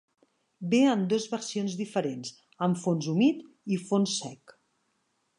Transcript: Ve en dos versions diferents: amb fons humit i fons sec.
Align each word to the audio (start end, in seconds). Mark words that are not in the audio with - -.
Ve 0.69 0.77
en 0.93 1.01
dos 1.09 1.25
versions 1.33 1.75
diferents: 1.81 2.31
amb 2.67 2.79
fons 2.85 3.09
humit 3.11 3.43
i 3.75 3.77
fons 3.91 4.15
sec. 4.23 4.55